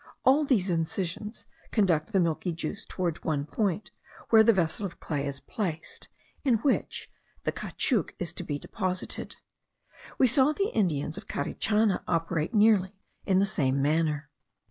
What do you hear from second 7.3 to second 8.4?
the caoutchouc is